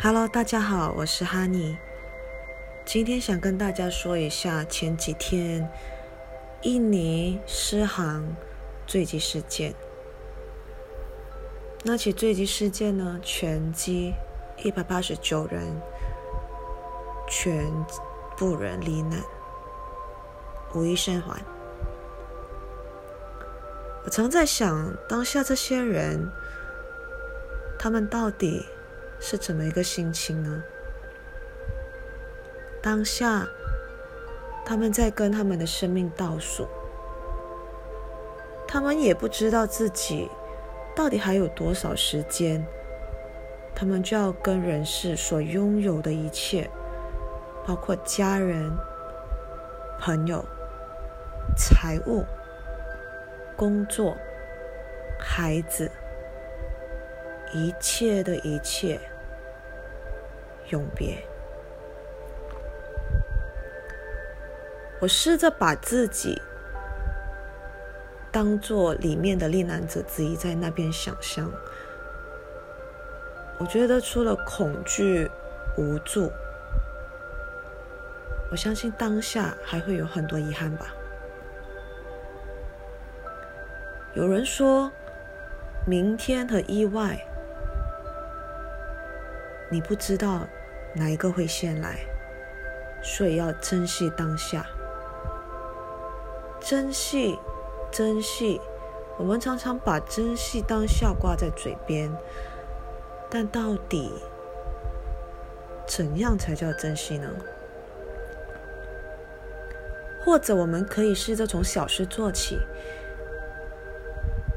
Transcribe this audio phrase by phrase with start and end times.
[0.00, 1.76] Hello，大家好，我是哈尼。
[2.84, 5.68] 今天想跟大家说一下前几天
[6.62, 8.24] 印尼失航
[8.86, 9.74] 坠机事件。
[11.82, 14.14] 那起坠机事件呢，全机
[14.62, 15.64] 一百八十九人
[17.28, 17.68] 全
[18.36, 19.20] 部人罹难，
[20.76, 21.42] 无一生还。
[24.04, 26.30] 我常在想，当下这些人，
[27.76, 28.64] 他们到底？
[29.20, 30.62] 是怎么一个心情呢？
[32.80, 33.46] 当下，
[34.64, 36.68] 他们在跟他们的生命倒数，
[38.66, 40.30] 他们也不知道自己
[40.94, 42.64] 到底还有多少时间，
[43.74, 46.70] 他们就要跟人世所拥有的一切，
[47.66, 48.70] 包括家人、
[50.00, 50.44] 朋友、
[51.56, 52.24] 财物、
[53.56, 54.16] 工作、
[55.18, 55.90] 孩子。
[57.52, 59.00] 一切的一切，
[60.70, 61.16] 永别。
[65.00, 66.42] 我试着把自己
[68.32, 71.50] 当做里面的历难者之一，在那边想象。
[73.58, 75.30] 我觉得除了恐惧、
[75.76, 76.30] 无助，
[78.50, 80.94] 我相信当下还会有很多遗憾吧。
[84.14, 84.90] 有人说，
[85.86, 87.18] 明天和意外。
[89.70, 90.46] 你不知道
[90.94, 91.98] 哪一个会先来，
[93.02, 94.64] 所以要珍惜当下。
[96.58, 97.38] 珍惜，
[97.90, 98.58] 珍惜。
[99.18, 102.10] 我们常常把珍惜当下挂在嘴边，
[103.28, 104.12] 但到底
[105.86, 107.28] 怎样才叫珍惜呢？
[110.24, 112.58] 或者我们可以试着从小事做起。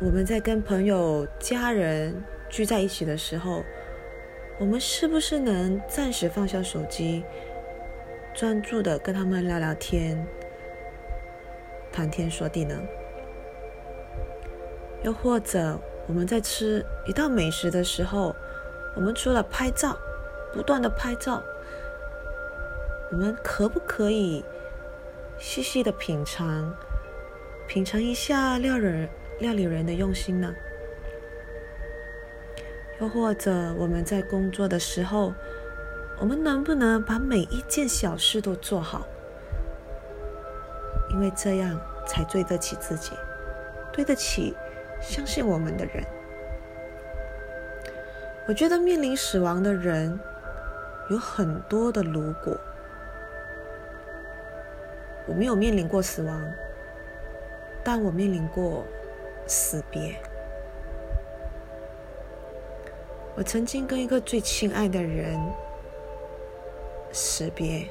[0.00, 3.62] 我们在跟朋友、家人聚在一起的时候。
[4.58, 7.24] 我们是不是能暂时放下手机，
[8.32, 10.24] 专注的跟他们聊聊天、
[11.92, 12.80] 谈天说地呢？
[15.02, 18.34] 又或者我们在吃一道美食的时候，
[18.94, 19.98] 我们除了拍照，
[20.52, 21.42] 不断的拍照，
[23.10, 24.44] 我们可不可以
[25.36, 26.72] 细细的品尝，
[27.66, 29.08] 品尝一下料理
[29.40, 30.54] 料理人的用心呢？
[33.04, 35.34] 又或者我们在工作的时候，
[36.18, 39.06] 我们能不能把每一件小事都做好？
[41.10, 43.12] 因为这样才对得起自己，
[43.92, 44.56] 对得起
[45.02, 46.02] 相信我们的人。
[48.48, 50.18] 我觉得面临死亡的人
[51.10, 52.58] 有很多的如果。
[55.26, 56.42] 我没有面临过死亡，
[57.84, 58.82] 但我面临过
[59.46, 60.18] 死别。
[63.36, 65.38] 我曾经跟一个最亲爱的人
[67.12, 67.84] 识别，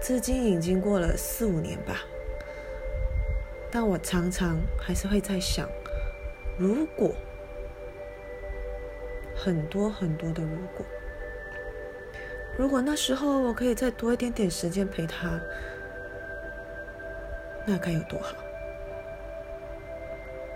[0.00, 2.02] 至今已经过了四五年吧。
[3.70, 5.66] 但我常常还是会在想，
[6.58, 7.14] 如果
[9.34, 10.84] 很多很多的如果，
[12.58, 15.40] 如果那时候我可以再多一点点时间陪他，
[17.64, 18.34] 那该有多好。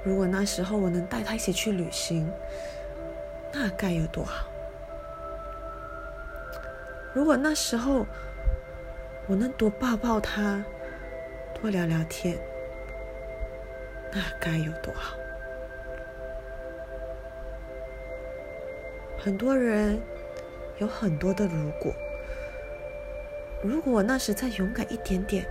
[0.04, 2.30] 如果那时候我能带他一起去旅行，
[3.52, 4.46] 那该有多好！
[7.14, 8.06] 如果那时候
[9.26, 10.62] 我能多抱抱他，
[11.54, 12.36] 多聊聊天，
[14.12, 15.16] 那该有多好！
[19.18, 19.98] 很多人
[20.76, 21.94] 有很多的如果，
[23.62, 25.46] 如果我那时再勇敢一点点，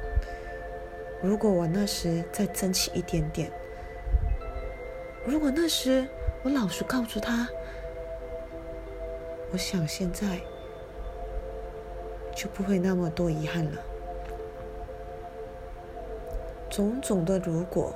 [1.23, 3.51] 如果我那时再争气一点点。
[5.25, 6.05] 如果那时
[6.43, 7.47] 我老实告诉他，
[9.51, 10.41] 我想现在
[12.35, 13.71] 就不会那么多遗憾了。
[16.69, 17.95] 种种的如果，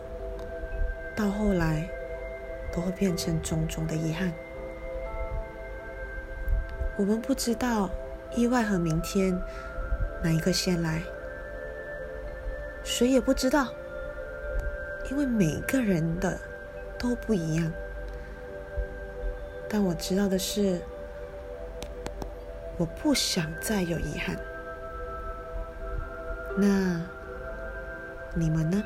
[1.18, 1.90] 到后来
[2.72, 4.32] 都会变成种种的遗憾。
[6.98, 7.90] 我们不知道
[8.36, 9.38] 意外和明天
[10.24, 11.02] 哪一个先来，
[12.84, 13.68] 谁也不知道，
[15.12, 16.40] 因为每个人的。
[16.98, 17.72] 都不一样，
[19.70, 20.82] 但我知道的是，
[22.78, 24.38] 我不想再有遗憾。
[26.58, 27.02] 那
[28.34, 28.84] 你们呢？